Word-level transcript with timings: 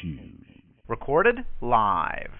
Shoes. 0.00 0.46
Recorded 0.88 1.44
live. 1.60 2.30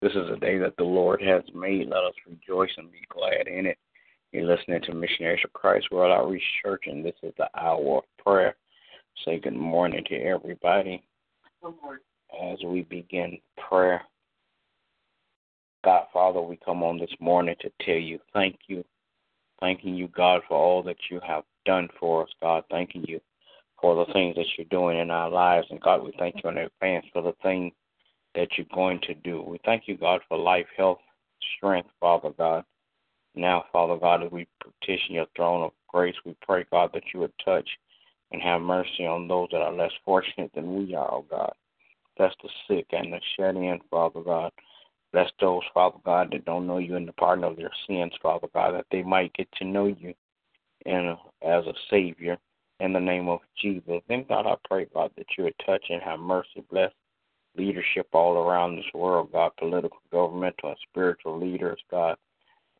This 0.00 0.12
is 0.12 0.30
a 0.30 0.40
day 0.40 0.58
that 0.58 0.76
the 0.76 0.84
Lord 0.84 1.22
has 1.22 1.42
made. 1.54 1.88
Let 1.88 2.04
us 2.04 2.14
rejoice 2.28 2.70
and 2.76 2.90
be 2.90 3.02
glad 3.08 3.46
in 3.46 3.66
it. 3.66 3.78
You're 4.32 4.44
listening 4.44 4.80
to 4.82 4.94
Missionaries 4.94 5.42
of 5.44 5.52
Christ 5.52 5.88
World 5.92 6.12
Outreach 6.12 6.42
Church, 6.62 6.84
and 6.86 7.04
this 7.04 7.14
is 7.22 7.32
the 7.38 7.48
hour 7.56 7.98
of 7.98 8.24
prayer. 8.24 8.56
Say 9.24 9.38
good 9.38 9.54
morning 9.54 10.02
to 10.08 10.16
everybody. 10.16 11.04
Good 11.62 11.74
morning. 11.82 12.02
As 12.42 12.58
we 12.64 12.82
begin 12.82 13.38
prayer, 13.68 14.02
God, 15.84 16.06
Father, 16.12 16.40
we 16.40 16.58
come 16.64 16.82
on 16.82 16.98
this 16.98 17.14
morning 17.20 17.54
to 17.60 17.70
tell 17.84 17.94
you 17.94 18.18
thank 18.32 18.56
you. 18.68 18.84
Thanking 19.60 19.94
you, 19.94 20.08
God, 20.08 20.40
for 20.48 20.56
all 20.56 20.82
that 20.82 20.96
you 21.10 21.20
have 21.26 21.44
done 21.66 21.88
for 22.00 22.22
us, 22.22 22.30
God. 22.40 22.64
Thanking 22.70 23.04
you 23.06 23.20
for 23.82 23.96
the 23.96 24.10
things 24.12 24.36
that 24.36 24.46
you're 24.56 24.64
doing 24.70 24.98
in 24.98 25.10
our 25.10 25.28
lives. 25.28 25.66
And 25.70 25.80
God, 25.80 26.02
we 26.02 26.14
thank 26.18 26.36
you 26.42 26.48
in 26.48 26.56
advance 26.56 27.04
for 27.12 27.20
the 27.20 27.34
things 27.42 27.72
that 28.34 28.48
you're 28.56 28.66
going 28.72 29.00
to 29.02 29.14
do. 29.14 29.42
We 29.42 29.60
thank 29.64 29.82
you, 29.86 29.98
God, 29.98 30.20
for 30.28 30.38
life, 30.38 30.66
health, 30.76 31.00
strength, 31.56 31.90
Father 32.00 32.30
God. 32.38 32.64
Now, 33.34 33.64
Father 33.72 33.96
God, 33.96 34.22
as 34.22 34.30
we 34.30 34.46
petition 34.62 35.16
your 35.16 35.26
throne 35.36 35.64
of 35.64 35.72
grace, 35.88 36.14
we 36.24 36.36
pray, 36.42 36.64
God, 36.70 36.90
that 36.94 37.02
you 37.12 37.20
would 37.20 37.32
touch 37.44 37.68
and 38.30 38.40
have 38.40 38.62
mercy 38.62 39.04
on 39.06 39.28
those 39.28 39.48
that 39.52 39.60
are 39.60 39.72
less 39.72 39.92
fortunate 40.04 40.50
than 40.54 40.74
we 40.74 40.94
are, 40.94 41.12
oh 41.12 41.26
God. 41.28 41.52
Bless 42.16 42.32
the 42.42 42.48
sick 42.68 42.86
and 42.92 43.12
the 43.12 43.20
shut 43.36 43.56
in, 43.56 43.80
Father 43.90 44.20
God. 44.20 44.52
Bless 45.12 45.30
those, 45.40 45.62
Father 45.74 45.98
God, 46.04 46.30
that 46.32 46.44
don't 46.44 46.66
know 46.66 46.78
you 46.78 46.96
in 46.96 47.04
the 47.04 47.12
pardon 47.12 47.44
of 47.44 47.56
their 47.56 47.70
sins, 47.86 48.12
Father 48.22 48.48
God, 48.54 48.74
that 48.74 48.86
they 48.90 49.02
might 49.02 49.34
get 49.34 49.48
to 49.58 49.64
know 49.64 49.86
you 49.86 50.14
and 50.86 51.16
as 51.42 51.64
a 51.66 51.74
Savior 51.90 52.38
in 52.82 52.92
the 52.92 53.00
name 53.00 53.28
of 53.28 53.38
Jesus. 53.60 54.02
Then, 54.08 54.24
God, 54.28 54.44
I 54.44 54.56
pray, 54.68 54.86
God, 54.92 55.12
that 55.16 55.26
you 55.38 55.44
would 55.44 55.54
touch 55.64 55.84
and 55.88 56.02
have 56.02 56.18
mercy, 56.18 56.64
bless 56.68 56.90
leadership 57.56 58.08
all 58.12 58.36
around 58.38 58.76
this 58.76 58.92
world, 58.92 59.30
God, 59.30 59.52
political, 59.56 59.98
governmental, 60.10 60.70
and 60.70 60.78
spiritual 60.90 61.38
leaders, 61.38 61.78
God. 61.90 62.16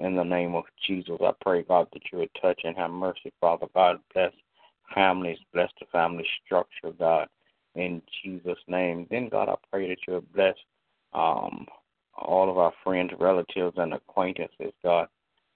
In 0.00 0.16
the 0.16 0.24
name 0.24 0.56
of 0.56 0.64
Jesus, 0.84 1.18
I 1.20 1.30
pray, 1.40 1.62
God, 1.62 1.86
that 1.92 2.02
you 2.10 2.18
would 2.18 2.30
touch 2.40 2.60
and 2.64 2.76
have 2.76 2.90
mercy, 2.90 3.32
Father 3.40 3.66
God. 3.74 3.98
Bless 4.12 4.32
families, 4.92 5.38
bless 5.52 5.70
the 5.78 5.86
family 5.92 6.26
structure, 6.44 6.92
God, 6.98 7.28
in 7.76 8.02
Jesus' 8.24 8.58
name. 8.66 9.06
Then, 9.08 9.28
God, 9.28 9.48
I 9.48 9.54
pray 9.70 9.88
that 9.88 9.98
you 10.08 10.14
would 10.14 10.32
bless 10.32 10.56
um, 11.12 11.66
all 12.16 12.50
of 12.50 12.58
our 12.58 12.72
friends, 12.82 13.12
relatives, 13.20 13.74
and 13.76 13.94
acquaintances, 13.94 14.72
God, 14.82 15.06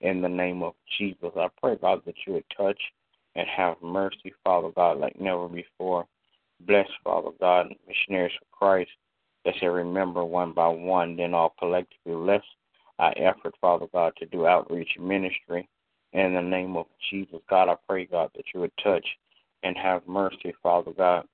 in 0.00 0.22
the 0.22 0.28
name 0.28 0.62
of 0.62 0.72
Jesus. 0.96 1.30
I 1.36 1.48
pray, 1.60 1.76
God, 1.76 2.00
that 2.06 2.14
you 2.26 2.34
would 2.34 2.44
touch 2.56 2.80
and 3.36 3.46
have 3.48 3.76
mercy, 3.82 4.32
Father 4.44 4.70
God, 4.74 4.98
like 4.98 5.20
never 5.20 5.48
before. 5.48 6.06
Bless, 6.60 6.88
Father 7.04 7.30
God, 7.40 7.74
missionaries 7.86 8.32
for 8.38 8.46
Christ. 8.56 8.90
Let's 9.44 9.62
remember 9.62 10.24
one 10.24 10.52
by 10.52 10.68
one, 10.68 11.16
then 11.16 11.32
all 11.32 11.54
collectively. 11.58 12.14
Bless 12.14 12.42
our 12.98 13.14
effort, 13.16 13.54
Father 13.60 13.86
God, 13.92 14.12
to 14.18 14.26
do 14.26 14.46
outreach 14.46 14.90
ministry. 15.00 15.68
In 16.12 16.34
the 16.34 16.42
name 16.42 16.76
of 16.76 16.86
Jesus, 17.10 17.38
God, 17.48 17.68
I 17.68 17.76
pray, 17.88 18.04
God, 18.06 18.30
that 18.34 18.44
you 18.52 18.60
would 18.60 18.72
touch 18.82 19.06
and 19.62 19.76
have 19.76 20.06
mercy, 20.06 20.52
Father 20.62 20.92
God. 20.92 21.24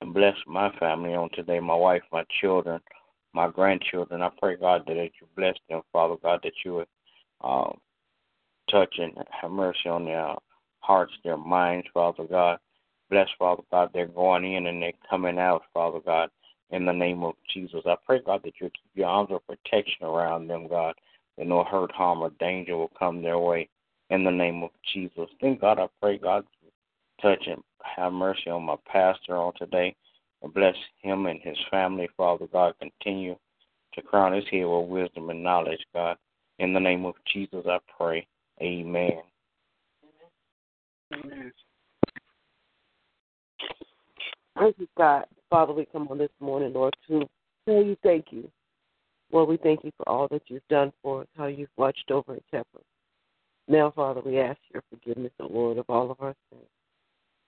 And 0.00 0.14
bless 0.14 0.36
my 0.46 0.70
family 0.78 1.14
on 1.14 1.30
today, 1.34 1.58
my 1.58 1.74
wife, 1.74 2.02
my 2.12 2.24
children, 2.40 2.80
my 3.32 3.48
grandchildren. 3.48 4.22
I 4.22 4.30
pray, 4.40 4.56
God, 4.56 4.84
that 4.86 4.96
you 4.96 5.26
bless 5.36 5.56
them, 5.68 5.82
Father 5.92 6.16
God, 6.22 6.40
that 6.44 6.52
you 6.64 6.74
would 6.74 6.88
uh, 7.42 7.72
touch 8.70 8.94
and 8.98 9.12
have 9.30 9.50
mercy 9.50 9.88
on 9.88 10.04
their 10.04 10.34
hearts, 10.86 11.12
their 11.24 11.36
minds, 11.36 11.86
Father 11.92 12.24
God. 12.24 12.58
Bless, 13.10 13.28
Father 13.38 13.62
God, 13.70 13.90
they're 13.92 14.06
going 14.06 14.44
in 14.44 14.66
and 14.66 14.82
they're 14.82 14.92
coming 15.08 15.38
out, 15.38 15.62
Father 15.72 16.00
God, 16.04 16.28
in 16.70 16.84
the 16.84 16.92
name 16.92 17.22
of 17.22 17.34
Jesus. 17.52 17.82
I 17.86 17.96
pray, 18.04 18.20
God, 18.24 18.42
that 18.44 18.54
you 18.60 18.66
keep 18.66 18.90
your 18.94 19.06
arms 19.08 19.30
of 19.30 19.46
protection 19.46 20.06
around 20.06 20.48
them, 20.48 20.68
God, 20.68 20.94
that 21.38 21.46
no 21.46 21.64
hurt, 21.64 21.92
harm, 21.92 22.22
or 22.22 22.30
danger 22.40 22.76
will 22.76 22.90
come 22.98 23.22
their 23.22 23.38
way 23.38 23.68
in 24.10 24.24
the 24.24 24.30
name 24.30 24.62
of 24.62 24.70
Jesus. 24.92 25.28
Thank 25.40 25.60
God, 25.60 25.78
I 25.78 25.88
pray, 26.00 26.18
God, 26.18 26.44
touch 27.22 27.46
and 27.46 27.62
have 27.96 28.12
mercy 28.12 28.50
on 28.50 28.64
my 28.64 28.76
pastor 28.90 29.36
on 29.36 29.52
today 29.56 29.94
and 30.42 30.52
bless 30.52 30.74
him 31.02 31.26
and 31.26 31.40
his 31.42 31.56
family, 31.70 32.08
Father 32.16 32.46
God. 32.52 32.74
Continue 32.80 33.36
to 33.94 34.02
crown 34.02 34.32
his 34.32 34.44
head 34.50 34.64
with 34.64 34.88
wisdom 34.88 35.30
and 35.30 35.42
knowledge, 35.42 35.84
God. 35.94 36.16
In 36.58 36.72
the 36.72 36.80
name 36.80 37.04
of 37.04 37.14
Jesus, 37.32 37.64
I 37.66 37.78
pray. 37.96 38.26
Amen. 38.60 39.20
Amen. 41.26 41.52
Thank 44.58 44.76
you, 44.78 44.88
God. 44.96 45.24
Father, 45.50 45.72
we 45.72 45.86
come 45.86 46.08
on 46.08 46.18
this 46.18 46.30
morning, 46.40 46.72
Lord, 46.72 46.94
to 47.08 47.28
tell 47.66 47.82
you 47.82 47.96
thank 48.02 48.26
you. 48.30 48.50
Lord, 49.32 49.48
we 49.48 49.56
thank 49.58 49.84
you 49.84 49.92
for 49.96 50.08
all 50.08 50.28
that 50.28 50.42
you've 50.46 50.66
done 50.68 50.92
for 51.02 51.22
us, 51.22 51.28
how 51.36 51.46
you've 51.46 51.68
watched 51.76 52.10
over 52.10 52.32
and 52.32 52.42
kept 52.50 52.74
us. 52.74 52.82
Now, 53.68 53.92
Father, 53.94 54.22
we 54.24 54.38
ask 54.38 54.58
your 54.72 54.82
forgiveness, 54.88 55.32
O 55.40 55.48
Lord, 55.48 55.78
of 55.78 55.86
all 55.88 56.10
of 56.10 56.20
our 56.20 56.34
sins. 56.50 56.68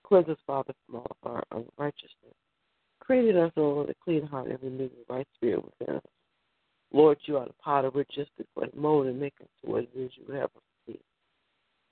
Cleanse 0.05 0.27
us, 0.27 0.37
Father, 0.45 0.73
from 0.85 0.97
all 0.97 1.07
of 1.23 1.31
our 1.31 1.43
unrighteousness. 1.51 2.35
Create 2.99 3.35
us, 3.35 3.51
O 3.55 3.61
Lord, 3.61 3.89
a 3.89 3.95
clean 4.03 4.25
heart 4.25 4.47
and 4.47 4.61
renew 4.61 4.89
the 4.89 5.13
right 5.13 5.27
spirit 5.35 5.63
within 5.63 5.95
us. 5.95 6.03
Lord, 6.91 7.17
you 7.25 7.37
are 7.37 7.45
the 7.45 7.53
potter. 7.63 7.89
We're 7.93 8.05
just 8.13 8.31
the 8.37 8.45
mold 8.75 9.07
and 9.07 9.19
make 9.19 9.35
us 9.41 9.47
to 9.63 9.71
what 9.71 9.83
it 9.83 9.89
is 9.95 10.11
you 10.15 10.33
have 10.33 10.45
us. 10.45 10.68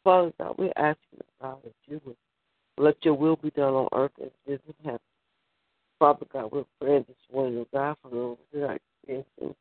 Father 0.07 0.31
God, 0.39 0.55
we're 0.57 0.71
asking, 0.77 1.19
God, 1.41 1.57
that 1.65 1.73
you 1.85 1.99
would 2.05 2.15
let 2.77 2.95
your 3.03 3.15
will 3.15 3.35
be 3.35 3.51
done 3.51 3.73
on 3.73 3.89
earth 3.93 4.13
as 4.21 4.29
it 4.45 4.53
is 4.53 4.59
in 4.65 4.85
heaven. 4.85 4.99
Father 5.99 6.25
God, 6.31 6.49
we're 6.49 6.63
praying 6.79 7.03
this 7.09 7.17
morning, 7.33 7.57
oh 7.59 7.67
God, 7.73 7.97
for 8.01 8.09
those 8.09 8.37
that 8.53 8.63
are 8.63 8.77
experiencing 9.03 9.55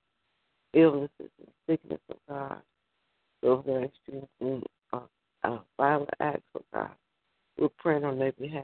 illnesses 0.73 1.11
and 1.19 1.49
sickness, 1.69 1.99
oh 2.13 2.17
God. 2.29 2.59
Those 3.43 3.65
that 3.67 3.73
are 3.73 3.85
experiencing 3.87 4.63
uh, 4.93 5.01
uh, 5.43 5.59
violent 5.77 6.11
acts, 6.21 6.43
oh 6.57 6.63
God. 6.73 6.91
We're 7.59 7.69
praying 7.81 8.05
on 8.05 8.21
their 8.21 8.31
behalf. 8.31 8.63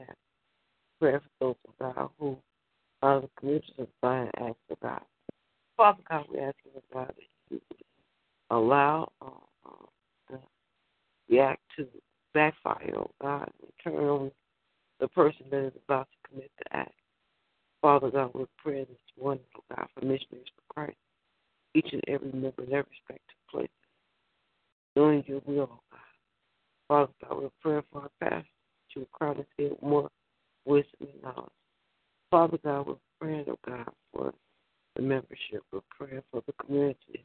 Pray 1.01 1.17
for 1.17 1.21
those, 1.41 1.55
oh 1.67 1.93
God, 1.93 2.09
who 2.17 2.37
are 3.01 3.19
the 3.19 3.29
communities 3.37 3.71
of 3.77 3.87
violent 3.99 4.35
acts, 4.37 4.55
oh 4.71 4.77
God. 4.81 5.01
Father 5.75 5.99
God, 6.09 6.25
we 6.31 6.39
ask 6.39 6.55
you, 6.63 6.71
oh 6.77 6.83
God, 6.93 7.07
that 7.09 7.23
you 7.49 7.59
allow 8.51 9.11
uh, 9.21 9.25
uh, 9.65 9.85
the, 10.29 10.39
the 11.29 11.39
act 11.39 11.61
to 11.77 11.87
backfire, 12.33 12.93
oh 12.95 13.09
God, 13.21 13.49
and 13.61 13.71
turn 13.83 14.05
on 14.05 14.31
the 15.03 15.09
person 15.09 15.45
that 15.51 15.65
is 15.65 15.73
about 15.85 16.07
to 16.09 16.29
commit 16.29 16.49
the 16.59 16.77
act. 16.77 16.93
Father 17.81 18.09
God, 18.09 18.31
we're 18.33 18.45
praying 18.57 18.85
this 18.87 19.21
morning, 19.21 19.43
oh 19.57 19.75
God, 19.75 19.85
for 19.93 20.05
missionaries 20.05 20.47
for 20.55 20.73
Christ, 20.73 20.97
each 21.75 21.89
and 21.91 22.01
every 22.07 22.31
member 22.31 22.63
in 22.63 22.69
their 22.69 22.85
respective 22.89 23.35
places, 23.51 23.69
doing 24.95 25.21
your 25.27 25.41
will, 25.45 25.69
oh 25.73 25.79
God. 25.91 25.99
Father 26.87 27.11
God, 27.21 27.41
we're 27.41 27.49
praying 27.61 27.83
for 27.91 28.03
our 28.03 28.09
pastor 28.21 28.47
to 28.93 29.05
crown 29.11 29.35
his 29.35 29.45
head 29.59 29.71
with 29.71 29.81
more 29.81 30.09
wisdom 30.63 30.99
and 31.01 31.21
knowledge. 31.21 31.51
Father 32.31 32.57
God, 32.63 32.87
we're 32.87 32.95
praying, 33.19 33.45
oh 33.49 33.59
God, 33.67 33.89
for 34.13 34.33
the 34.95 35.01
membership. 35.01 35.63
We're 35.73 35.81
praying 35.99 36.23
for 36.31 36.41
the 36.47 36.53
community 36.53 36.97
in. 37.13 37.21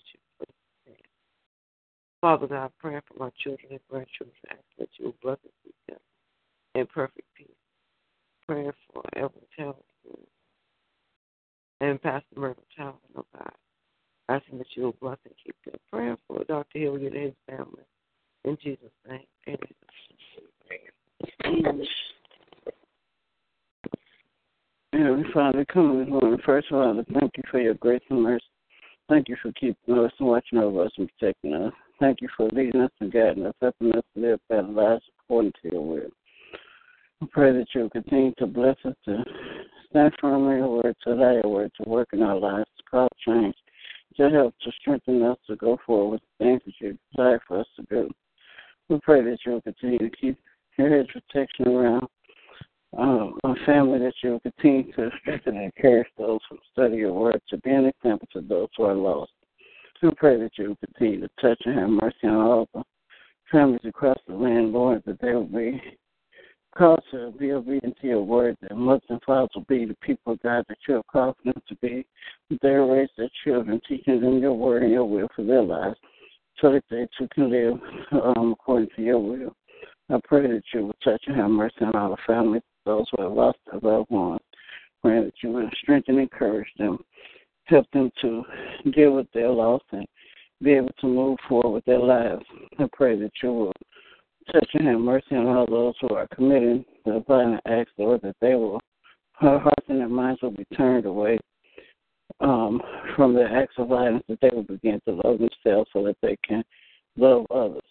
Father 2.21 2.49
God, 2.49 2.73
praying 2.81 3.03
for 3.07 3.23
my 3.23 3.31
children 3.41 3.69
and 3.71 3.81
grandchildren, 3.89 4.35
ask 4.51 4.59
that 4.81 4.89
you 4.99 5.05
will 5.05 5.15
bless 5.23 5.39
us 5.45 5.53
with 5.65 5.75
them 5.89 5.99
in 6.75 6.87
perfect 6.89 7.29
peace. 7.37 7.47
Praying 8.49 8.73
for 8.95 9.03
Evelyn 9.15 9.45
Talent 9.57 9.77
and 11.83 12.03
Pastor 12.03 12.27
Myrtle 12.35 12.65
Talent, 12.75 12.97
oh 13.17 13.27
God. 13.37 13.53
Asking 14.31 14.59
that 14.59 14.67
you 14.75 14.85
will 14.85 14.97
bless 15.01 15.19
and 15.25 15.35
keep 15.45 15.55
them. 15.65 15.75
Praying 15.93 16.17
for 16.27 16.43
Dr. 16.45 16.79
Hilliard 16.79 17.13
and 17.15 17.25
his 17.25 17.35
family. 17.47 17.83
In 18.45 18.57
Jesus' 18.63 18.91
name, 19.07 19.21
amen. 19.47 19.59
Heavenly 24.93 25.31
Father, 25.35 25.65
come 25.67 25.99
this 25.99 26.09
morning. 26.09 26.39
First 26.45 26.73
of 26.73 26.79
all, 26.79 27.05
thank 27.19 27.37
you 27.37 27.43
for 27.51 27.61
your 27.61 27.75
grace 27.75 28.01
and 28.09 28.23
mercy. 28.23 28.45
Thank 29.09 29.29
you 29.29 29.37
for 29.43 29.53
keeping 29.53 29.99
us 29.99 30.13
and 30.19 30.29
watching 30.29 30.59
over 30.59 30.85
us 30.85 30.93
and 30.97 31.11
protecting 31.19 31.55
us. 31.55 31.73
Thank 32.01 32.21
you 32.23 32.29
for 32.37 32.49
leading 32.53 32.81
us 32.81 32.91
and 33.01 33.13
guiding 33.13 33.47
us, 33.47 33.55
helping 33.61 33.93
us 33.95 34.05
live 34.17 34.41
better 34.49 34.63
lives 34.63 35.05
according 35.21 35.53
to 35.63 35.73
your 35.73 35.87
will. 35.87 36.11
I 37.21 37.27
pray 37.33 37.53
that 37.53 37.67
you'll 37.75 37.91
continue 37.91 38.33
to 38.39 38.47
bless 38.47 38.77
us 38.85 38.95
to 39.07 39.25
stand 39.91 40.13
firm 40.21 40.49
in 40.51 40.59
your 40.59 40.83
word, 40.83 40.97
to 41.05 41.13
allow 41.13 41.33
your 41.33 41.49
word 41.49 41.73
to 41.77 41.89
work 41.89 42.09
in 42.13 42.23
our 42.23 42.39
lives, 42.39 42.69
to 42.77 42.85
cause 42.89 43.09
change, 43.27 43.55
to 44.17 44.31
help 44.31 44.55
to 44.63 44.71
strengthen 44.81 45.23
us 45.23 45.37
to 45.49 45.57
go 45.57 45.79
forward 45.85 46.13
with 46.13 46.21
the 46.39 46.45
things 46.45 46.63
that 46.65 46.75
you 46.81 46.99
desire 47.13 47.41
for 47.49 47.61
us 47.61 47.67
to 47.77 47.83
do. 47.91 48.09
We 48.89 49.01
pray 49.03 49.23
that 49.23 49.39
you'll 49.45 49.63
continue 49.63 49.99
to 49.99 50.17
keep 50.17 50.39
your 50.79 50.97
hedge 50.97 51.09
protection 51.13 51.69
around 51.69 52.07
uh, 52.97 53.31
our 53.45 53.57
family, 53.67 53.99
that 53.99 54.15
you'll 54.23 54.41
continue 54.41 54.93
to 54.93 55.11
strengthen 55.21 55.57
and 55.57 55.73
encourage 55.77 56.07
those 56.17 56.41
who 56.49 56.57
study 56.73 56.97
your 56.99 57.13
word 57.13 57.41
to 57.51 57.59
be 57.59 57.71
an 57.71 57.87
example 57.87 58.29
to 58.33 58.41
those 58.43 58.69
who 58.77 58.85
are 58.85 58.95
lost. 58.95 59.33
We 60.03 60.11
pray 60.13 60.39
that 60.39 60.53
you 60.57 60.69
will 60.69 60.77
continue 60.77 61.21
to 61.21 61.29
touch 61.41 61.61
and 61.65 61.79
have 61.79 61.91
mercy 61.91 62.29
on 62.29 62.37
all 62.37 62.69
the 62.73 62.85
families 63.51 63.81
across 63.85 64.19
the 64.29 64.35
land, 64.35 64.73
Lord, 64.73 65.03
that 65.07 65.21
they 65.21 65.33
will 65.33 65.45
be 65.45 65.83
called 66.79 67.03
to 67.11 67.33
be 67.33 67.51
obedient 67.51 67.97
to 68.01 68.07
your 68.07 68.23
word. 68.23 68.57
That 68.63 68.71
and 68.71 69.23
fathers 69.27 69.51
will 69.55 69.67
be 69.69 69.85
the 69.85 69.97
people, 70.01 70.39
God, 70.43 70.65
that 70.69 70.79
you 70.87 70.95
have 70.95 71.07
called 71.09 71.35
them 71.45 71.61
to 71.69 71.75
be. 71.77 72.07
They 72.63 72.69
raise 72.69 73.09
their 73.19 73.29
children, 73.45 73.81
teaching 73.89 74.21
them 74.21 74.39
your 74.39 74.55
word 74.55 74.85
and 74.85 74.93
your 74.93 75.05
will 75.05 75.29
for 75.35 75.45
their 75.45 75.63
lives, 75.63 75.99
so 76.61 76.73
that 76.73 76.85
they 76.89 77.09
too 77.19 77.29
can 77.35 77.51
live 77.51 77.79
um, 78.13 78.53
according 78.53 78.91
to 78.97 79.03
your 79.03 79.19
will. 79.19 79.55
I 80.11 80.19
pray 80.25 80.47
that 80.47 80.63
you 80.73 80.87
will 80.87 80.97
touch 81.05 81.23
and 81.27 81.37
have 81.37 81.51
mercy 81.51 81.83
on 81.83 81.97
all 81.97 82.11
the 82.11 82.17
families, 82.27 82.63
those 82.87 83.07
who 83.11 83.25
have 83.25 83.33
lost 83.33 83.59
their 83.71 83.81
loved 83.81 84.11
ones. 84.11 84.41
Praying 85.03 85.25
that 85.25 85.35
you 85.43 85.51
will 85.51 85.69
strengthen 85.83 86.15
and 86.15 86.23
encourage 86.23 86.69
them, 86.79 86.99
help 87.65 87.87
them 87.93 88.11
to 88.23 88.43
deal 88.93 89.15
with 89.15 89.31
their 89.33 89.51
loss 89.51 89.83
and 89.93 90.07
be 90.63 90.73
able 90.73 90.91
to 91.01 91.07
move 91.07 91.39
forward 91.49 91.71
with 91.71 91.85
their 91.85 92.01
lives. 92.01 92.45
I 92.79 92.87
pray 92.93 93.19
that 93.19 93.31
you 93.43 93.53
will 93.53 93.73
touch 94.53 94.69
and 94.75 94.87
have 94.89 95.01
mercy 95.01 95.35
on 95.35 95.47
all 95.47 95.67
those 95.67 95.95
who 96.01 96.15
are 96.15 96.29
committing 96.35 96.85
the 97.05 97.25
violent 97.27 97.61
acts, 97.67 97.93
Lord, 97.99 98.21
that 98.23 98.37
they 98.41 98.55
will, 98.55 98.81
their 99.41 99.59
hearts 99.59 99.87
and 99.89 100.01
their 100.01 100.09
minds 100.09 100.43
will 100.43 100.51
be 100.51 100.67
turned 100.77 101.07
away 101.07 101.39
um, 102.41 102.81
from 103.17 103.35
the 103.35 103.45
acts 103.45 103.75
of 103.79 103.89
violence, 103.89 104.25
that 104.29 104.41
they 104.41 104.51
will 104.53 104.63
begin 104.63 105.01
to 105.07 105.21
love 105.25 105.39
themselves 105.39 105.91
so 105.93 106.05
that 106.05 106.17
they 106.23 106.37
can 106.47 106.65
love 107.17 107.47
others. 107.51 107.83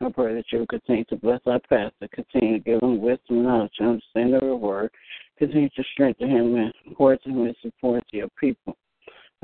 I 0.00 0.10
pray 0.10 0.34
that 0.34 0.46
you 0.50 0.60
will 0.60 0.66
continue 0.66 1.04
to 1.04 1.16
bless 1.16 1.40
our 1.46 1.60
pastor, 1.60 2.08
continue 2.12 2.58
to 2.58 2.64
give 2.64 2.82
him 2.82 3.00
wisdom 3.00 3.36
and 3.36 3.44
knowledge 3.44 3.72
to 3.78 3.84
understand 3.84 4.30
your 4.30 4.56
word, 4.56 4.90
continue 5.38 5.68
to 5.68 5.84
strengthen 5.92 6.28
him 6.28 6.56
and 6.56 6.72
to 6.96 7.30
him 7.30 7.46
and 7.46 7.56
support 7.62 8.02
your 8.10 8.28
people. 8.40 8.76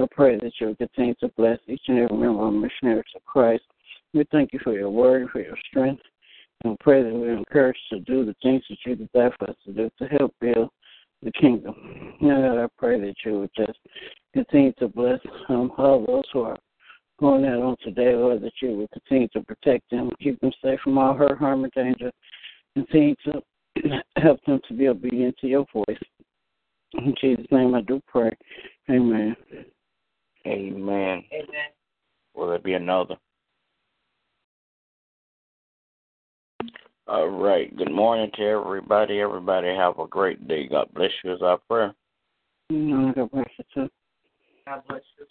I 0.01 0.07
pray 0.11 0.37
that 0.37 0.53
you 0.61 0.69
will 0.69 0.77
continue 0.77 1.15
to 1.21 1.29
bless 1.37 1.59
each 1.67 1.83
and 1.89 1.99
every 1.99 2.17
member 2.17 2.47
of 2.47 2.55
Missionaries 2.55 3.05
of 3.15 3.25
Christ. 3.25 3.65
We 4.15 4.25
thank 4.31 4.53
you 4.53 4.61
for 4.63 4.73
your 4.73 4.91
word 4.91 5.29
for 5.31 5.41
your 5.41 5.57
strength. 5.69 6.03
And 6.65 6.79
pray 6.81 7.03
that 7.03 7.15
we're 7.15 7.37
encouraged 7.37 7.79
to 7.91 8.01
do 8.01 8.25
the 8.25 8.35
things 8.43 8.63
that 8.69 8.79
you 8.85 8.97
desire 8.97 9.33
for 9.39 9.51
us 9.51 9.57
to 9.65 9.73
do 9.73 9.91
to 9.99 10.07
help 10.07 10.35
build 10.41 10.71
the 11.23 11.31
kingdom. 11.33 11.75
And 12.21 12.61
I 12.61 12.67
pray 12.77 13.01
that 13.01 13.15
you 13.25 13.41
would 13.41 13.51
just 13.57 13.79
continue 14.33 14.73
to 14.75 14.89
bless 14.89 15.21
um, 15.49 15.73
all 15.79 16.05
those 16.05 16.25
who 16.33 16.43
are 16.43 16.59
going 17.21 17.45
out 17.45 17.63
on 17.63 17.77
today, 17.83 18.15
Lord, 18.15 18.43
that 18.43 18.53
you 18.63 18.71
would 18.77 18.91
continue 18.91 19.29
to 19.29 19.43
protect 19.43 19.91
them, 19.91 20.11
keep 20.21 20.41
them 20.41 20.53
safe 20.63 20.81
from 20.83 20.99
all 20.99 21.15
hurt, 21.15 21.39
harm, 21.39 21.65
or 21.65 21.71
danger. 21.75 22.11
Continue 22.75 23.15
to 23.25 23.43
help 24.17 24.41
them 24.47 24.61
to 24.69 24.75
be 24.75 24.89
obedient 24.89 25.37
to 25.39 25.47
your 25.47 25.67
voice. 25.73 25.99
In 26.95 27.15
Jesus' 27.21 27.47
name 27.51 27.75
I 27.75 27.83
do 27.83 28.01
pray. 28.07 28.31
Amen. 28.91 29.37
Amen. 30.47 31.23
Amen. 31.33 31.71
Will 32.35 32.49
there 32.49 32.59
be 32.59 32.75
another? 32.75 33.17
All 37.09 37.29
right. 37.29 37.75
Good 37.75 37.91
morning 37.91 38.31
to 38.35 38.43
everybody. 38.43 39.23
Everybody 39.23 39.69
have 39.69 39.99
a 39.99 40.07
great 40.07 40.47
day. 40.47 40.69
God 40.69 40.89
bless 40.95 41.11
you 41.25 41.33
is 41.33 41.41
our 41.41 41.57
prayer. 41.57 41.95
God 42.71 43.31
bless 43.31 43.49
you 43.57 43.65
too. 43.73 43.89
God 44.67 44.83
bless 44.87 45.01
you. 45.19 45.25